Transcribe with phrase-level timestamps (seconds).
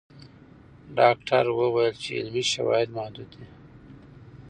[0.97, 3.47] ډاکټره وویل چې علمي شواهد محدود دي.